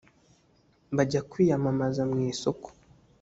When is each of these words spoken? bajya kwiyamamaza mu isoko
bajya 0.95 1.21
kwiyamamaza 1.31 2.01
mu 2.11 2.17
isoko 2.31 2.67